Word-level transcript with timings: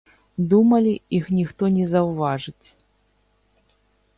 Думалі, 0.53 0.93
іх 1.17 1.25
ніхто 1.41 1.63
не 1.75 1.85
заўважыць. 1.93 2.67